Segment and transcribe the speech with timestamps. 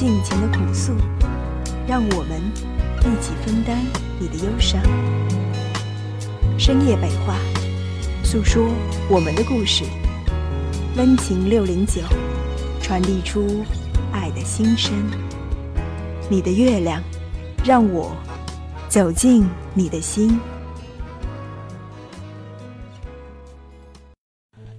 [0.00, 0.94] 尽情的苦诉，
[1.86, 2.40] 让我们
[3.00, 3.76] 一起分担
[4.18, 4.80] 你的忧伤。
[6.58, 7.36] 深夜北话，
[8.24, 8.66] 诉说
[9.10, 9.84] 我们的故事。
[10.96, 12.00] 温情六零九，
[12.80, 13.62] 传递出
[14.10, 14.90] 爱的心声。
[16.30, 17.02] 你的月亮，
[17.62, 18.10] 让我
[18.88, 20.40] 走进你的心。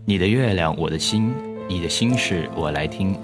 [0.04, 1.32] 你的月亮，我的心，
[1.70, 3.16] 你的心事我来听。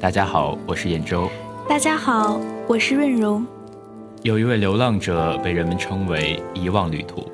[0.00, 1.28] 大家好，我是燕州。
[1.68, 3.44] 大家好，我是润荣。
[4.22, 7.26] 有一位流浪者被人们称为遗忘旅途。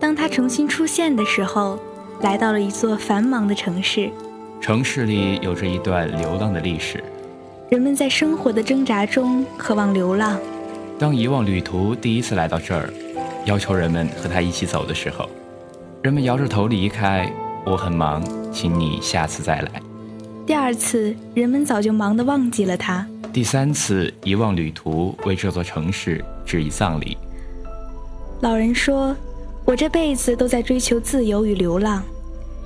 [0.00, 1.78] 当他重新出现的时候，
[2.22, 4.10] 来到了一座繁忙的城市。
[4.62, 7.04] 城市里有着一段流浪的历史。
[7.68, 10.40] 人们在生活的挣扎中渴望流浪。
[10.98, 12.88] 当遗忘旅途第一次来到这儿，
[13.44, 15.28] 要求人们和他一起走的时候，
[16.02, 17.30] 人们摇着头离开。
[17.66, 19.70] 我很忙，请你下次再来。
[20.50, 23.06] 第二次，人们早就忙得忘记了他。
[23.32, 27.16] 第三次，遗忘旅途为这座城市致以葬礼。
[28.40, 29.14] 老人说
[29.64, 32.02] ：“我这辈子都在追求自由与流浪，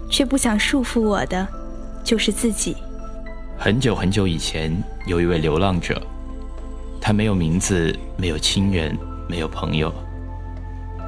[0.08, 1.46] 却不想束缚我的，
[2.02, 2.74] 就是自己。”
[3.60, 4.74] 很久很久以前，
[5.06, 6.00] 有一位流浪者，
[7.02, 8.96] 他没有名字，没有亲人，
[9.28, 9.92] 没有朋友，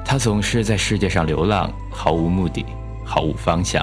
[0.05, 2.67] 他总是在世界上流浪，毫无目的，
[3.03, 3.83] 毫无方向。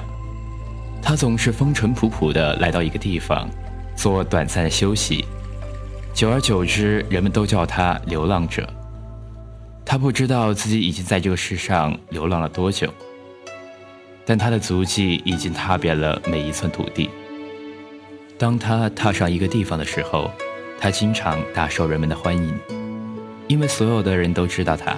[1.06, 3.46] 他总是风尘仆仆地来到一个地方，
[3.94, 5.22] 做短暂的休息。
[6.14, 8.66] 久而久之，人们都叫他流浪者。
[9.84, 12.88] 他不知道自己已经在这个世上流浪了多久，
[14.24, 17.10] 但他的足迹已经踏遍了每一寸土地。
[18.38, 20.30] 当他踏上一个地方的时候，
[20.80, 22.58] 他经常大受人们的欢迎，
[23.46, 24.96] 因为所有的人都知道他。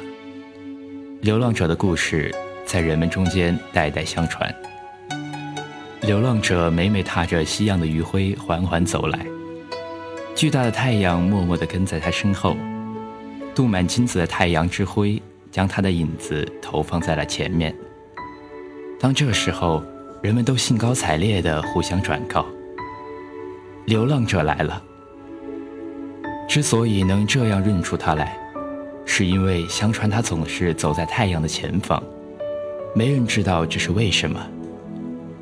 [1.23, 2.33] 流浪者的故事
[2.65, 4.55] 在人们中间代代相传。
[6.07, 9.27] 流浪者每每踏着夕阳的余晖缓缓走来，
[10.37, 12.57] 巨大的太阳默默地跟在他身后，
[13.53, 17.75] 镀满金子的太阳之辉将他的影子投放在了前面。
[19.01, 19.83] 当这时候，
[20.23, 22.47] 人们都兴高采烈地互相转告
[23.87, 24.81] ：“流浪者来了。”
[26.49, 28.39] 之所以能这样认出他来，
[29.05, 32.01] 是因为相传他总是走在太阳的前方，
[32.95, 34.41] 没人知道这是为什么。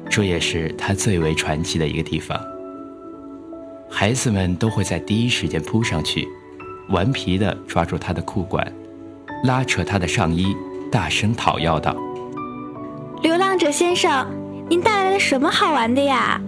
[0.09, 2.41] 这也是他最为传奇的一个地方。
[3.91, 6.26] 孩子们都会在第一时间扑上去，
[6.88, 8.72] 顽皮地抓住他的裤管，
[9.44, 10.54] 拉扯他的上衣，
[10.91, 11.97] 大声讨要道
[13.22, 14.26] ：“流浪者先生，
[14.69, 16.41] 您带来了什么好玩的呀？”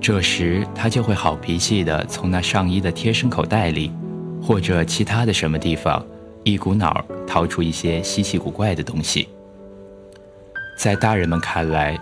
[0.00, 3.90] 这时他就会好脾气地从那上衣的贴身口袋里，
[4.42, 6.04] 或者其他的什么地方，
[6.44, 9.26] 一股脑儿掏出一些稀奇古怪的东西。
[10.78, 11.98] 在大人们看来，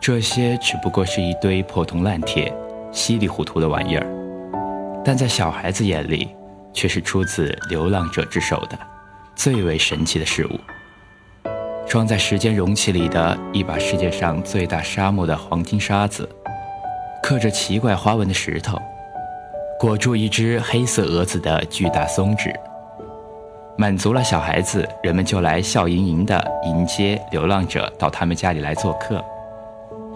[0.00, 2.50] 这些只不过是一堆破铜烂铁、
[2.90, 4.06] 稀里糊涂的玩意儿，
[5.04, 6.34] 但在小孩子眼里，
[6.72, 8.78] 却是出自流浪者之手的
[9.36, 10.58] 最为神奇的事物。
[11.86, 16.26] 装在时间容器里的一把世界上最大沙漠的黄金沙子，
[17.22, 18.78] 刻着奇怪花纹的石头，
[19.78, 22.54] 裹住一只黑色蛾子的巨大松脂，
[23.76, 29.22] 满足了小孩子，人们就来笑盈盈地迎接流浪者到他们家里来做客。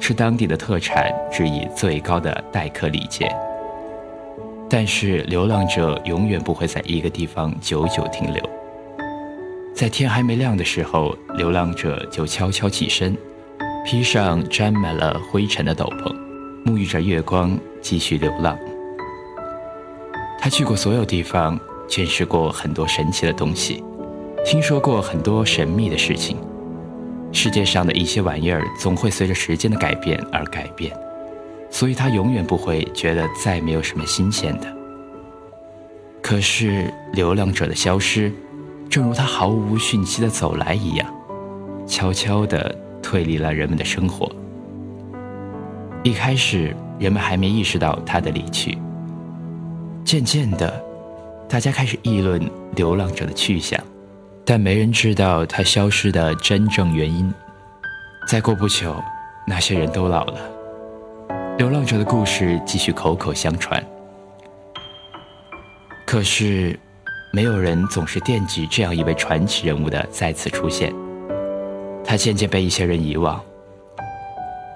[0.01, 3.29] 是当地的特产，致以最高的待客礼节。
[4.69, 8.43] 但是，流浪者永远不会在一个地方久久停留。
[9.75, 13.17] 在天还没亮的时候，流浪者就悄悄起身，
[13.85, 16.15] 披上沾满了灰尘的斗篷，
[16.65, 18.59] 沐浴着月光，继续流浪。
[20.41, 23.83] 他去过所有地方，见识过很多神奇的东西，
[24.45, 26.37] 听说过很多神秘的事情。
[27.35, 30.97] 世界上的一些玩意儿总会随着时间的改变而改变，
[31.69, 34.73] 所以他永远不会觉得再没有什么新鲜的。
[36.23, 38.33] 可是流浪者的消失，
[38.89, 41.13] 正如他毫无讯息的走来一样，
[41.87, 44.31] 悄悄地退离了人们的生活。
[46.05, 48.79] 一开始，人们还没意识到他的离去，
[50.05, 50.83] 渐渐的，
[51.49, 52.41] 大家开始议论
[52.77, 53.79] 流浪者的去向。
[54.45, 57.33] 但没人知道他消失的真正原因。
[58.29, 59.03] 再过不久，
[59.47, 60.39] 那些人都老了，
[61.59, 63.83] 流浪者的故事继续口口相传。
[66.07, 66.79] 可是，
[67.33, 70.95] 没有人总是惦记这样一位传奇人物的再次出现。
[72.05, 73.41] 他渐渐被一些人遗忘，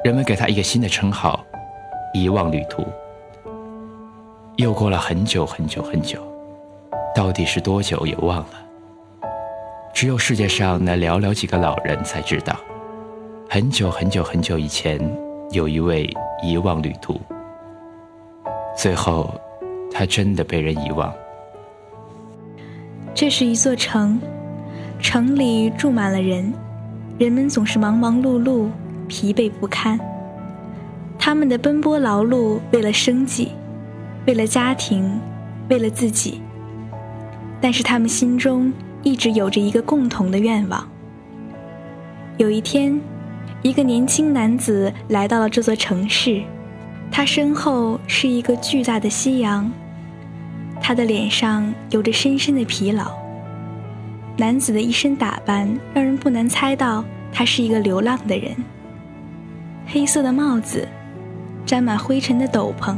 [0.03, 1.45] 人们给他一个新的称号——
[2.15, 2.87] 遗忘旅途。
[4.57, 6.21] 又过了很久很久很久，
[7.15, 8.68] 到底是多久也忘了。
[10.01, 12.57] 只有世界上那寥寥几个老人才知道，
[13.51, 14.97] 很久很久很久以前，
[15.51, 16.09] 有一位
[16.41, 17.21] 遗忘旅途。
[18.77, 19.35] 最后，
[19.91, 21.13] 他真的被人遗忘。
[23.13, 24.21] 这是一座城，
[25.01, 26.55] 城里住满了人，
[27.19, 28.69] 人们总是忙忙碌碌，
[29.09, 29.99] 疲惫不堪。
[31.19, 33.51] 他们的奔波劳碌，为了生计。
[34.29, 35.21] 为了家庭，
[35.69, 36.41] 为了自己，
[37.61, 38.73] 但是他们心中
[39.09, 40.87] 一直有着一个共同的愿望。
[42.37, 43.01] 有一天，
[43.63, 46.43] 一个年轻男子来到了这座城市，
[47.11, 49.73] 他身后是一个巨大的夕阳，
[50.79, 53.11] 他的脸上有着深深的疲劳。
[54.37, 57.03] 男子的一身打扮让人不难猜到
[57.33, 58.55] 他是一个流浪的人。
[59.87, 60.87] 黑色的帽子，
[61.65, 62.95] 沾满灰尘的斗篷。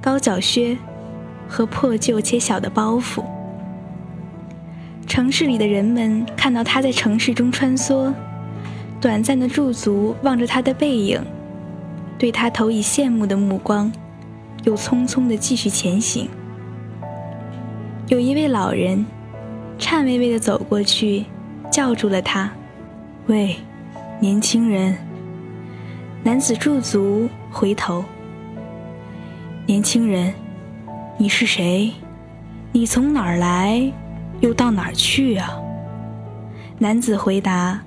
[0.00, 0.78] 高脚靴
[1.48, 3.24] 和破旧且小的包袱。
[5.06, 8.12] 城市里的人们看到他在城市中穿梭，
[9.00, 11.22] 短暂的驻足望着他的背影，
[12.18, 13.92] 对他投以羡慕的目光，
[14.64, 16.28] 又匆匆地继续前行。
[18.08, 19.04] 有一位老人
[19.78, 21.24] 颤巍巍地走过去，
[21.70, 22.50] 叫住了他
[23.26, 23.56] ：“喂，
[24.20, 24.96] 年轻人。”
[26.24, 28.02] 男子驻足，回头。
[29.66, 30.32] 年轻人，
[31.18, 31.92] 你是谁？
[32.72, 33.92] 你从哪儿来，
[34.44, 35.58] 又到哪儿去啊？
[36.76, 37.80] 男子回答：“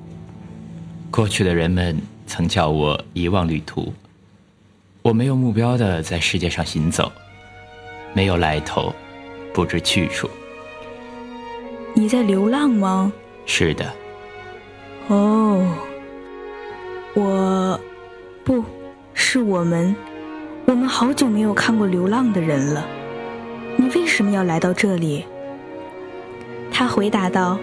[1.12, 1.95] 过去的人们
[2.25, 3.94] 曾叫我遗忘旅途。
[5.04, 7.12] 我没有目标的在世界上行走，
[8.12, 8.92] 没有来头，
[9.54, 10.27] 不知去处。
[11.94, 13.13] 你在流浪吗？
[13.45, 13.94] 是的。
[15.10, 15.63] 哦，
[17.13, 17.80] 我，
[18.44, 18.65] 不
[19.13, 19.95] 是我们。”
[20.65, 22.83] 我们好久没有看过流浪的人了，
[23.77, 25.24] 你为什么要来到这里？
[26.79, 27.57] 他回答道：“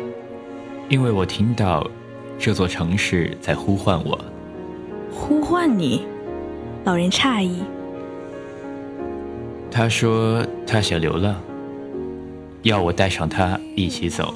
[0.91, 1.89] 因为我听到
[2.37, 4.19] 这座城市在呼唤我。”
[5.15, 6.05] 呼唤你？
[6.83, 7.63] 老人诧异。
[9.71, 11.37] 他说他想流浪，
[12.63, 14.35] 要我带上他一起走。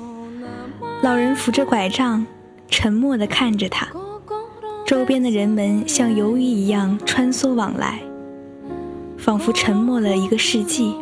[1.03, 2.25] 老人扶着拐杖，
[2.69, 3.89] 沉默地看着他。
[4.87, 7.99] 周边的人们像游鱼一样穿梭往来。
[9.17, 10.95] 仿佛沉默了一个世纪。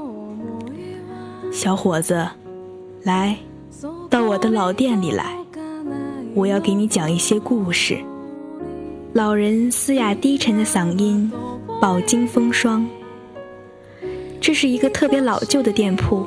[1.52, 2.26] 小伙子，
[3.02, 3.36] 来，
[4.16, 5.36] 到我的老店里来，
[6.34, 7.98] 我要给你讲一些故事。
[9.12, 11.30] 老人嘶哑低沉的嗓音，
[11.82, 12.88] 饱经风霜。
[14.40, 16.26] 这是一个特别老旧的店铺，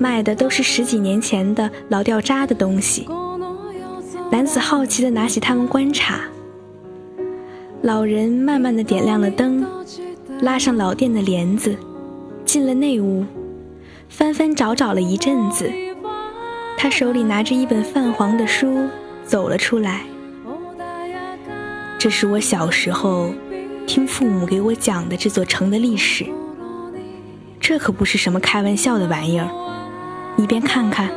[0.00, 3.08] 卖的都是十几年前的老掉渣的东西。
[4.28, 6.22] 男子好奇地拿起它们观察。
[7.82, 9.64] 老人慢慢地点亮了灯。
[10.40, 11.76] 拉上老店的帘子，
[12.44, 13.24] 进了内屋，
[14.08, 15.70] 翻翻找找了一阵子，
[16.76, 18.88] 他手里拿着一本泛黄的书
[19.24, 20.02] 走了出来。
[21.98, 23.32] 这是我小时候
[23.86, 26.26] 听父母给我讲的这座城的历史。
[27.58, 29.48] 这可不是什么开玩笑的玩意儿，
[30.36, 31.10] 你便看看。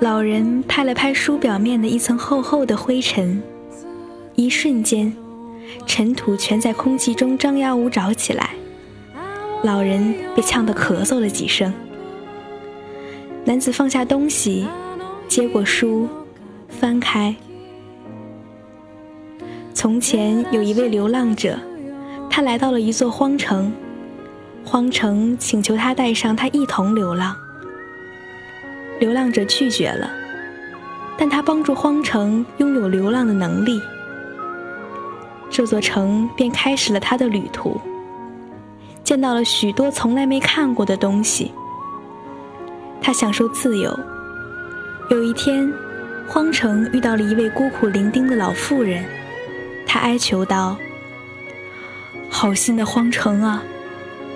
[0.00, 3.42] 老人拍了拍书表面的一层厚厚的灰尘，
[4.36, 5.12] 一瞬间。
[5.86, 8.50] 尘土全在空气中张牙舞爪起来，
[9.64, 11.72] 老人被呛得咳嗽了几声。
[13.48, 14.68] 男子放下东西，
[15.26, 16.06] 接过书，
[16.68, 17.34] 翻开。
[19.72, 21.58] 从前有一位流浪者，
[22.28, 23.72] 他来到了一座荒城，
[24.66, 27.34] 荒城请求他带上他一同流浪。
[29.00, 30.10] 流浪者拒绝了，
[31.16, 33.80] 但他帮助荒城拥有流浪的能力。
[35.48, 37.80] 这座城便开始了他的旅途，
[39.02, 41.50] 见到了许多从来没看过的东西。
[43.00, 43.98] 他享受自由。
[45.10, 45.72] 有一天，
[46.26, 49.04] 荒城遇到了一位孤苦伶仃的老妇人，
[49.86, 50.76] 他哀求道
[52.28, 53.62] ：“好心的荒城啊，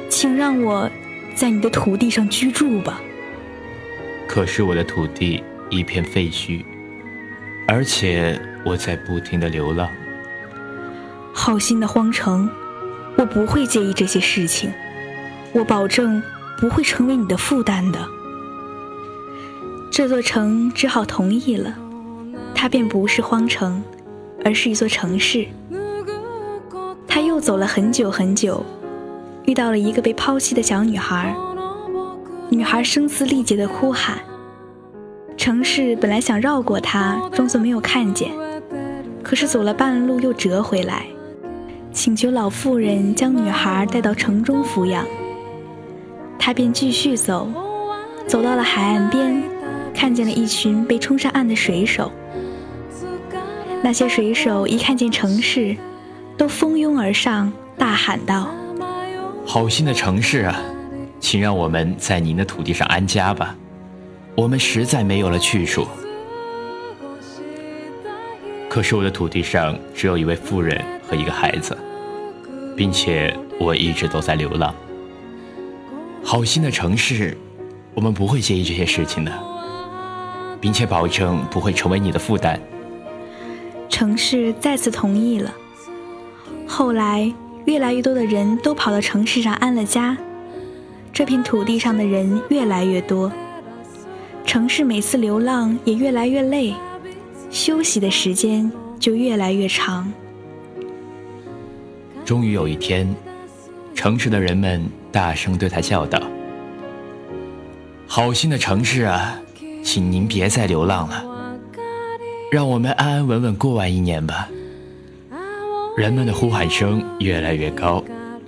[0.08, 0.88] 请让我
[1.34, 3.00] 在你的土地上居住吧。”
[4.26, 6.64] 可是我的土地一片废墟，
[7.68, 9.86] 而且我在不停的流浪。
[11.34, 12.48] 好心的荒城，
[13.16, 14.72] 我不会介意这些事情，
[15.52, 16.22] 我保证
[16.58, 17.98] 不会成为你的负担的。
[19.94, 21.76] 这座城只好同意了，
[22.54, 23.82] 它便不是荒城，
[24.42, 25.46] 而是一座城市。
[27.06, 28.64] 他又走了很久很久，
[29.44, 31.36] 遇到了一个被抛弃的小女孩。
[32.48, 34.18] 女孩声嘶力竭地哭喊。
[35.36, 38.30] 城市本来想绕过她，装作没有看见，
[39.22, 41.04] 可是走了半路又折回来，
[41.92, 45.04] 请求老妇人将女孩带到城中抚养。
[46.38, 47.46] 他便继续走，
[48.26, 49.42] 走到了海岸边，
[49.94, 52.10] 看见了一群被冲上岸的水手。
[53.82, 55.76] 那些水手一看见城市，
[56.36, 58.48] 都蜂拥而上，大喊道
[59.44, 60.60] ：“好心的城市啊，
[61.18, 63.56] 请让我们在您的土地上安家吧，
[64.36, 65.86] 我们实在没有了去处。
[68.68, 71.76] 可是我的土地上只有一位妇人和一个孩子，
[72.76, 74.74] 并且我一直都在流浪。”
[76.24, 77.36] 好心的城市，
[77.94, 79.32] 我们不会介意这些事情的，
[80.62, 82.58] 并且保证不会成为你的负担。
[83.90, 85.52] 城市再次同意了。
[86.66, 87.30] 后来，
[87.66, 90.16] 越来越多的人都跑到城市上安了家，
[91.12, 93.30] 这片土地上的人越来越多，
[94.46, 96.72] 城市每次流浪也越来越累，
[97.50, 100.10] 休息的时间就越来越长。
[102.24, 103.12] 终于有一天，
[103.94, 104.82] 城市的人们。
[105.12, 106.18] 大声对他笑道
[108.08, 109.38] ：“好心的城市啊，
[109.82, 111.24] 请您别再流浪了，
[112.50, 114.48] 让我们安安稳稳过完一年吧。”
[115.96, 118.02] 人们的呼喊声越来越高，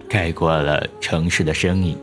[0.09, 1.95] 盖过了城市的声音。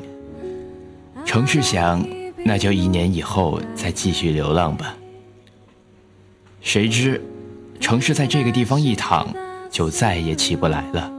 [1.26, 2.06] 城市想，
[2.44, 4.96] 那就一年以后再继续流浪吧。
[6.62, 7.20] 谁知，
[7.80, 9.34] 城市在这个地方一躺，
[9.72, 11.12] 就再也起不来了。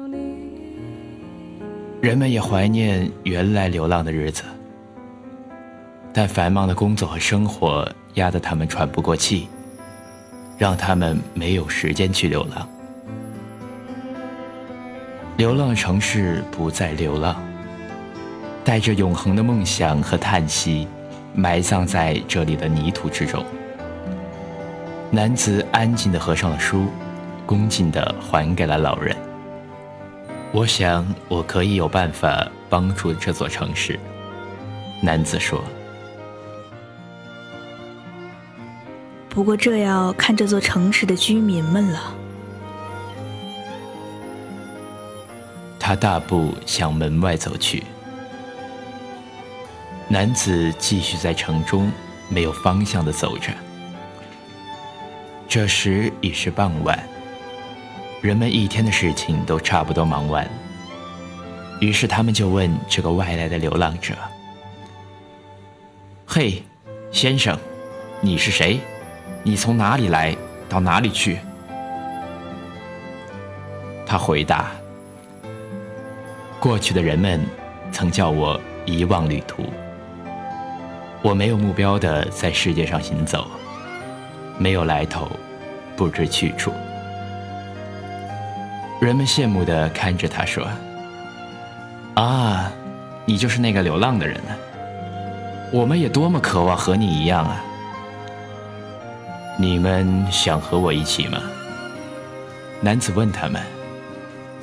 [2.00, 4.44] 人们也怀念原来流浪的日子，
[6.14, 9.48] 但繁忙的工作和生活压得他们喘不过气，
[10.58, 12.68] 让他们没有时间去流浪。
[15.38, 17.42] 流浪城市不再流浪，
[18.62, 20.86] 带着永恒的梦想和叹息，
[21.34, 23.42] 埋葬在这里的泥土之中。
[25.10, 26.88] 男子安静地合上了书，
[27.46, 29.16] 恭敬地还给了老人。
[30.52, 33.98] 我想，我可以有办法帮助这座城市。”
[35.00, 35.64] 男子说。
[39.34, 42.14] “不过，这要看这座城市的居民们了。”
[45.80, 47.82] 他大步向门外走去。
[50.06, 51.90] 男子继续在城中
[52.28, 53.50] 没有方向的走着。
[55.48, 57.02] 这时已是傍晚。
[58.20, 60.46] 人们一天的事情都差不多忙完，
[61.80, 64.12] 于是他们就问这个外来的流浪者
[66.28, 66.62] ：“嘿，
[67.10, 67.58] 先生，
[68.20, 68.78] 你是谁？
[69.42, 70.36] 你从哪里来？
[70.68, 71.38] 到哪里去？”
[74.06, 74.70] 他回答
[76.60, 77.40] ：“过去的人们
[77.90, 79.64] 曾叫我遗忘旅途，
[81.22, 83.46] 我没有目标的在世界上行走，
[84.58, 85.28] 没有来头，
[85.96, 86.72] 不知去处。”
[89.00, 90.66] 人们羡慕的看着他说
[92.14, 92.70] ：“啊，
[93.24, 94.56] 你就是那个流浪的人啊！
[95.72, 97.64] 我们也多么渴望和你一样啊！
[99.62, 101.40] 你们想和我一起吗？”
[102.82, 103.62] 男子问他们。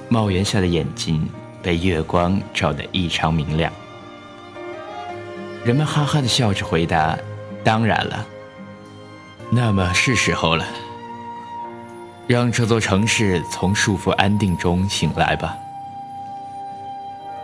[0.09, 1.29] 帽檐下的眼睛
[1.61, 3.71] 被月光照得异常明亮。
[5.63, 7.17] 人们哈哈地笑着回答
[7.63, 8.25] ：“当然了。”
[9.51, 10.65] 那么是时候了。
[12.27, 15.55] 让这座城市从束缚安定中醒来吧。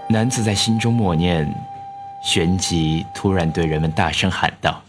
[0.09, 1.47] 男子在心中默念，
[2.24, 4.81] 旋即突然对人们大声喊道：“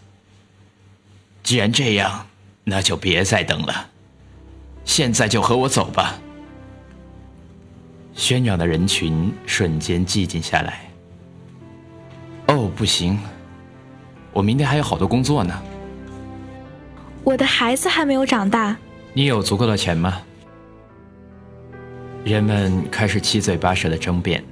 [1.43, 2.25] 既然这样，
[2.69, 3.89] 那就别再等了，
[4.83, 6.19] 现在就和我走吧。”
[8.13, 10.81] 喧嚷的人群瞬间寂静下来。
[12.47, 13.17] 哦，不行，
[14.33, 15.63] 我明天还有好多工作呢。
[17.23, 18.75] 我的孩子还没有长大。
[19.13, 20.21] 你有足够的钱吗？
[22.25, 24.43] 人们开始七嘴八舌的争辩，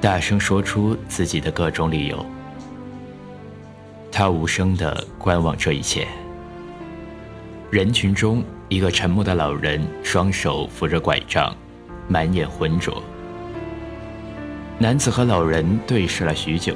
[0.00, 2.26] 大声说出自己的各种理由。
[4.10, 6.08] 他无声的观望这一切。
[7.70, 11.54] 人群中，一个沉默的老人双手扶着拐杖，
[12.08, 13.02] 满眼浑浊。
[14.78, 16.74] 男子和老人对视了许久，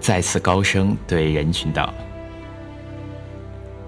[0.00, 1.92] 再次高声对人群道：“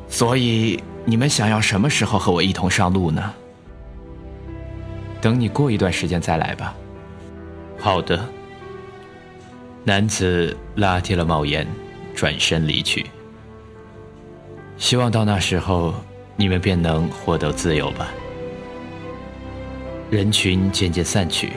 [0.09, 3.33] 所以。”你们想要什么时候和我一同上路呢？
[5.21, 6.75] 等你过一段时间再来吧。
[7.79, 8.29] 好的。
[9.85, 11.65] 男子拉低了帽檐，
[12.13, 13.07] 转身离去。
[14.79, 15.95] 希望到那时候，
[16.37, 18.09] 你们便能获得自由吧。
[20.11, 21.53] 人群渐渐散去，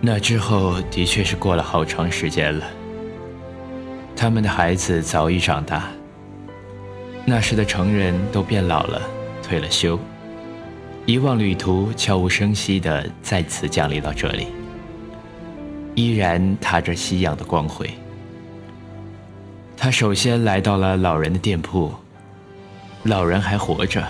[0.00, 2.66] 那之后的确是过了好长时间了。
[4.16, 5.88] 他们的孩子早已长大，
[7.26, 9.02] 那时的成人都变老了，
[9.42, 9.98] 退了休。
[11.06, 14.46] 遗忘旅途悄无声息地再次降临到这里，
[15.94, 17.90] 依然踏着夕阳的光辉。
[19.82, 21.90] 他首先来到了老人的店铺，
[23.04, 24.06] 老人还活着，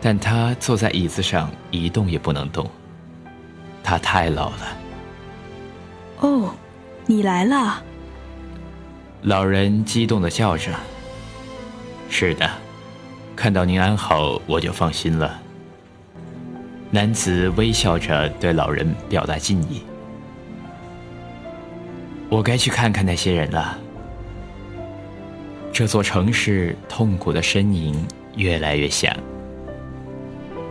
[0.00, 2.68] 但他坐在椅子上一动也不能动。
[3.80, 4.76] 他太老了。
[6.18, 6.52] 哦，
[7.06, 7.80] 你来了！
[9.22, 10.72] 老人激动的叫着
[12.10, 12.50] ：“是的。”
[13.36, 15.40] 看到您安好，我就放心了。
[16.90, 19.84] 男子微笑着对老人表达敬意。
[22.28, 23.78] 我该去看看那些人了。
[25.72, 27.94] 这座城市痛苦的呻吟
[28.36, 29.14] 越来越响。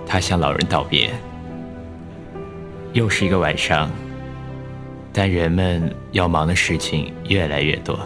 [0.06, 1.12] 他向老人道别。
[2.94, 3.92] 又是一个晚上，
[5.14, 8.00] 但人们要忙的事情越来越多，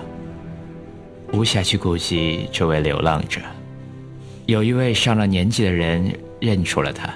[1.31, 3.39] 无暇去顾及这位流浪者。
[4.47, 7.13] 有一位上了年纪的人认出了他，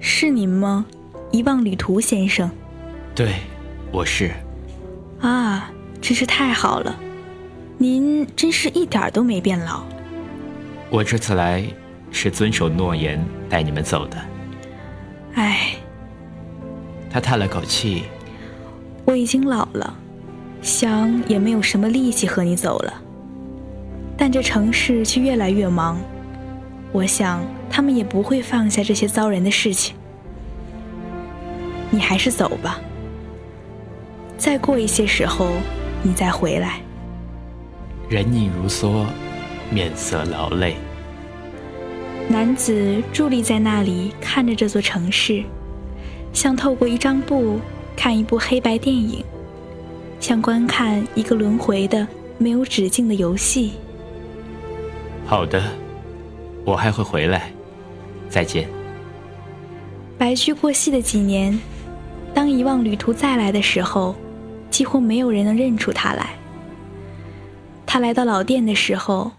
[0.00, 0.84] 是您吗，
[1.30, 2.50] 遗忘旅途先生？
[3.14, 3.36] 对，
[3.90, 4.30] 我是。
[5.20, 5.70] 啊，
[6.02, 6.98] 真是太好了，
[7.82, 9.82] 您真是一点都没变老。
[10.90, 11.64] 我这次来
[12.10, 13.18] 是遵守诺言
[13.48, 14.18] 带你们走的。
[15.32, 15.76] 唉，
[17.08, 18.04] 他叹了口气。
[19.06, 19.96] 我已经老了，
[20.60, 22.92] 想也没有什么力气和你走了。
[24.14, 25.98] 但这城市却越来越忙，
[26.92, 29.96] 我想他们也不会放下这些糟人的事情。
[31.88, 32.78] 你还是走吧，
[34.36, 35.48] 再过一些时候，
[36.02, 36.78] 你再回来。
[38.10, 39.06] 人影如梭，
[39.70, 40.74] 面色劳累。
[42.28, 45.44] 男子伫立在那里，看着这座城市，
[46.32, 47.60] 像透过一张布
[47.94, 49.24] 看一部黑白电影，
[50.18, 52.04] 像观看一个轮回的
[52.36, 53.74] 没有止境的游戏。
[55.24, 55.62] 好的，
[56.64, 57.52] 我还会回来。
[58.28, 58.68] 再见。
[60.18, 61.56] 白驹过隙的几年，
[62.34, 64.16] 当遗忘旅途再来的时候，
[64.68, 66.30] 几乎没有人能认出他来。
[67.92, 69.32] 他来到老店的时候，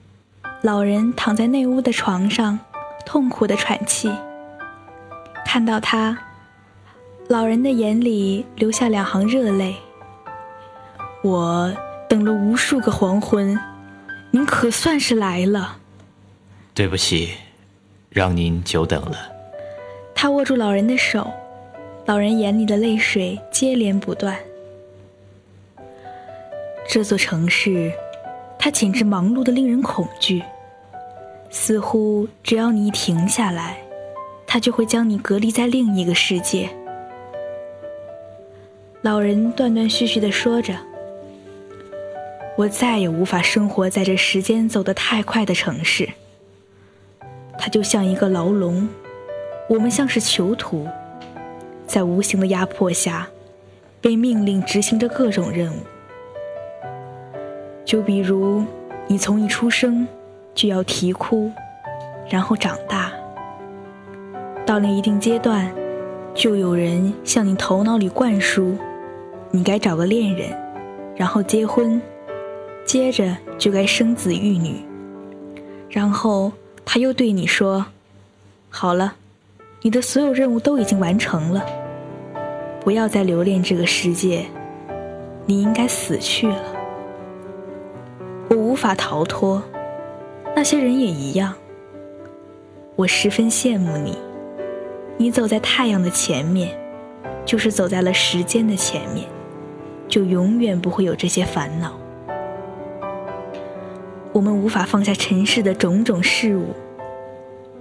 [0.62, 2.60] 老人躺在内屋的床上，
[3.06, 4.12] 痛苦的喘气。
[5.46, 6.18] 看到他，
[7.30, 9.74] 老人的眼里流下两行热泪。
[11.24, 11.74] 我
[12.10, 13.58] 等了无数个黄昏，
[14.32, 15.78] 您可算是来了。
[16.74, 17.30] 对不起，
[18.10, 19.18] 让您久等了。
[20.14, 21.32] 他握住老人的手，
[22.06, 24.38] 老人眼里的泪水接连不断。
[26.90, 27.94] 这座城市，
[28.64, 30.44] 它简直忙碌的令人恐惧，
[31.50, 33.76] 似乎只要你一停下来，
[34.46, 36.70] 它就会将你隔离在另一个世界。
[39.02, 40.78] 老人断断续续地说着
[42.56, 46.08] ：“我再也无法生活在这时间走得太快的城市。”
[47.58, 48.88] 它就像一个牢笼，
[49.68, 50.88] 我们像是囚徒，
[51.88, 53.28] 在无形的压迫下，
[54.00, 55.80] 被命令执行着各种任务。
[57.92, 58.64] 就比如，
[59.06, 60.08] 你从一出生
[60.56, 61.52] 就要啼哭，
[62.30, 63.12] 然后长大，
[64.66, 65.70] 到了一定阶段，
[66.34, 68.78] 就有人向你头脑里灌输，
[69.50, 70.58] 你该找个恋人，
[71.18, 72.02] 然后结婚，
[72.86, 74.78] 接着就该生子育女，
[75.90, 76.50] 然后。
[76.84, 77.86] 他又对你说
[78.70, 79.14] ：“好了，
[79.82, 81.64] 你的所有任务都已经完成了，
[82.82, 84.46] 不要再留恋这个世界，
[85.46, 86.81] 你应该死去了。
[88.52, 89.64] 我无法逃脱，
[90.54, 91.54] 那些人也一样。
[92.98, 94.18] 我十分羡慕你，
[95.18, 96.78] 你走在太阳的前面，
[97.46, 99.26] 就是走在了时间的前面，
[100.10, 101.98] 就永远不会有这些烦恼。”
[104.34, 106.76] 我们无法放下尘世的种种事物，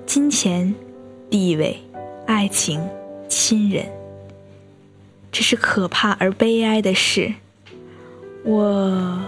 [0.06, 0.72] 金钱、
[1.28, 1.78] 地位、
[2.26, 2.80] 爱情、
[3.26, 3.86] 亲人，
[5.32, 7.34] 这是可怕而悲哀的事。
[8.44, 9.18] 我，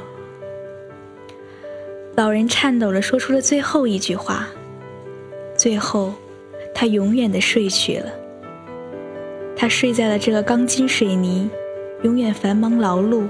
[2.14, 4.46] 老人颤抖着说出了最后一句话，
[5.56, 6.12] 最后，
[6.74, 8.12] 他永远的睡去了。
[9.56, 11.48] 他睡在了这个钢筋水泥、
[12.02, 13.26] 永远繁忙劳碌、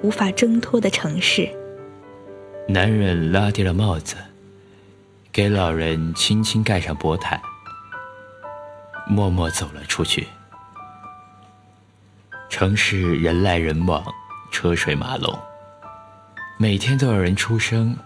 [0.00, 1.46] 无法挣脱的城市。
[2.66, 4.16] 男人拉低了帽子，
[5.30, 7.38] 给老人轻轻盖上薄毯，
[9.06, 10.26] 默默走了出去。
[12.48, 14.02] 城市人来人往，
[14.50, 15.38] 车水马龙，
[16.58, 17.96] 每天都有人出生，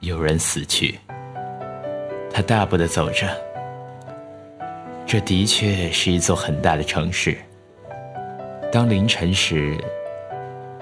[0.00, 0.98] 有人死去。
[2.32, 3.26] 他大步的走着，
[5.06, 7.36] 这的确是一座很大的城市，
[8.70, 9.76] 当凌晨时，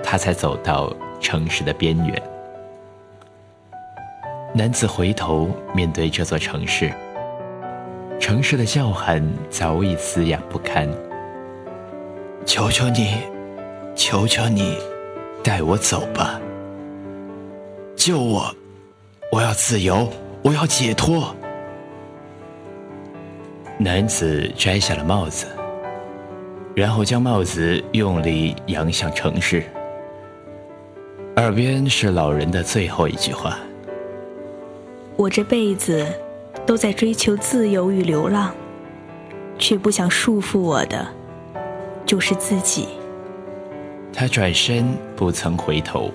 [0.02, 2.22] 他才走到城市的边缘。
[4.52, 6.92] 男子回头面对这座城市，
[8.20, 10.88] 城市的叫喊早已嘶哑不堪。
[12.44, 13.18] 求求你，
[13.94, 14.76] 求求你，
[15.42, 16.40] 带我走吧！
[17.96, 18.54] 救我！
[19.32, 20.08] 我要自由，
[20.42, 21.34] 我要解脱。
[23.78, 25.46] 男子摘下了帽子，
[26.74, 29.64] 然后将帽子用力扬向城市，
[31.36, 33.58] 耳边是老人的最后一句话。
[35.16, 36.06] 我这辈子
[36.64, 38.54] 都在追求自由与流浪，
[39.58, 41.06] 却不想束缚我的
[42.06, 42.86] 就是自己。
[44.12, 46.12] 他转身不曾回头，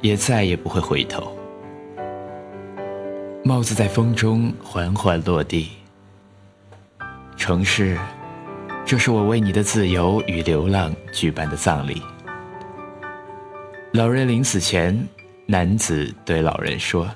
[0.00, 1.32] 也再也不会回头。
[3.44, 5.70] 帽子在风中缓缓落地。
[7.36, 7.98] 城市，
[8.86, 12.00] 这是我为你的自由与流浪举办的葬礼。
[13.94, 14.96] 老人临死前，
[15.44, 17.10] 男子对老人说。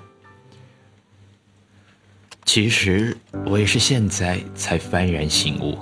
[2.45, 5.79] 其实我也是现在才幡然醒悟。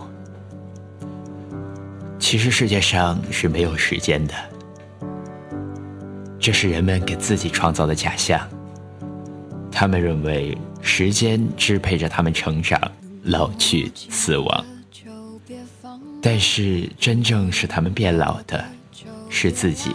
[2.19, 4.35] 其实世界上是没有时间的，
[6.39, 8.47] 这是人们给自己创造的假象。
[9.75, 12.81] 他们认为时间支配着他们成长、
[13.25, 14.65] 老去、死亡，
[16.23, 18.65] 但是真正使他们变老的，
[19.29, 19.91] 是自己。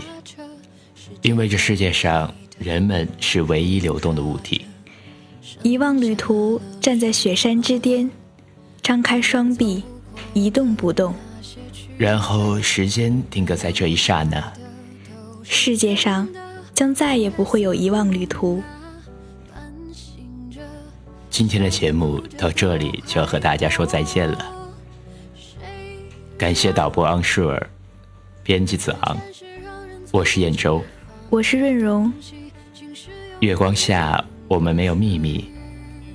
[1.21, 4.65] 因为这世界上人们是唯一流动的物体。
[5.63, 8.11] 遗忘旅途站在雪山之巅，
[8.81, 9.81] 张开双臂，
[10.33, 11.15] 一动不动。
[11.97, 14.53] 然后时间定格在这一刹那。
[15.43, 16.27] 世界上
[16.73, 18.61] 将再也不会有遗忘旅途。
[21.39, 24.45] 今天的节目到这里就要和大家说再见了。
[26.37, 27.69] 感谢导播昂舒尔，
[28.43, 29.17] 编辑子昂，
[30.11, 30.83] 我是燕州，
[31.29, 32.11] 我是润荣。
[33.39, 34.21] 月光下。
[34.49, 35.49] 我们没有秘密，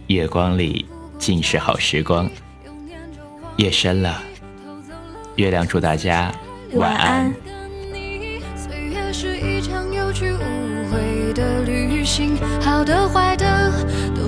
[0.08, 0.84] 月光里
[1.18, 2.28] 尽是好时光。
[3.56, 4.22] 夜深了，
[5.36, 6.30] 月亮祝大家
[6.74, 7.32] 晚安。
[8.52, 9.62] 岁月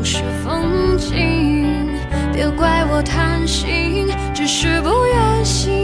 [0.09, 1.91] 是风景
[2.33, 5.76] 别怪我贪心只是不愿醒。